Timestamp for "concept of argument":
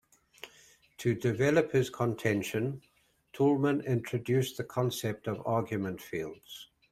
4.63-6.01